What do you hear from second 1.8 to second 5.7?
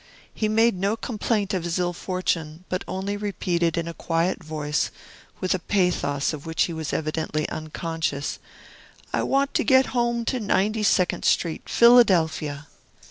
fortune, but only repeated in a quiet voice, with a